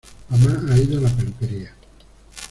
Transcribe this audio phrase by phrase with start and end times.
[0.29, 1.75] Mama ha ido a la peluquería.